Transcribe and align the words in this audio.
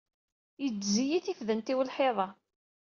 Yeddez-iyi 0.63 1.19
tifdent-iw 1.25 1.79
lḥiḍ-a. 1.87 2.27